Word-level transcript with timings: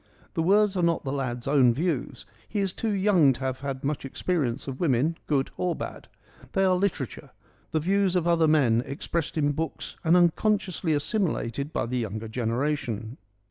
The 0.33 0.41
words 0.41 0.75
are 0.75 0.81
not 0.81 1.03
the 1.03 1.11
lad's 1.11 1.47
own 1.47 1.75
views: 1.75 2.25
he 2.49 2.59
is 2.59 2.73
too 2.73 2.89
young 2.89 3.33
to 3.33 3.41
have 3.41 3.59
had 3.59 3.83
much 3.83 4.03
experience 4.03 4.67
of 4.67 4.79
women, 4.79 5.15
good 5.27 5.51
or 5.57 5.75
bad: 5.75 6.07
they 6.53 6.63
are 6.63 6.73
literature, 6.73 7.29
the 7.69 7.79
views 7.79 8.15
of 8.15 8.27
other 8.27 8.47
men 8.47 8.81
expressed 8.87 9.37
in 9.37 9.51
books 9.51 9.97
and 10.03 10.17
unconsciously 10.17 10.93
assimilated 10.93 11.71
by 11.71 11.85
the 11.85 11.99
younger 11.99 12.27
generation. 12.27 13.17